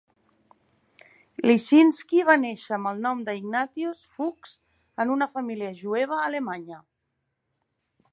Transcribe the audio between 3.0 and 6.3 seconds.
nom de Ignatius Fuchs en una família jueva